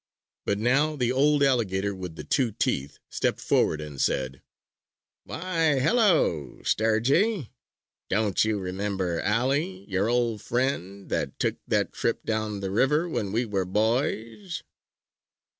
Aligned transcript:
But 0.45 0.57
now 0.57 0.95
the 0.95 1.11
old 1.11 1.43
alligator 1.43 1.93
with 1.93 2.15
the 2.15 2.23
two 2.23 2.51
teeth 2.53 2.97
stepped 3.07 3.39
forward 3.39 3.79
and 3.79 4.01
said: 4.01 4.41
"Why, 5.25 5.77
hello, 5.79 6.63
Sturgy. 6.63 7.51
Don't 8.09 8.43
you 8.43 8.57
remember 8.57 9.19
Ally, 9.21 9.85
your 9.87 10.09
old 10.09 10.41
friend 10.41 11.07
that 11.11 11.37
took 11.37 11.57
that 11.67 11.93
trip 11.93 12.23
down 12.25 12.61
the 12.61 12.71
river, 12.71 13.07
when 13.07 13.31
we 13.31 13.45
were 13.45 13.63
boys?" 13.63 14.63